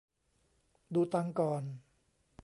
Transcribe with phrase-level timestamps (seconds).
[0.93, 1.63] ดูตังค์ก่อน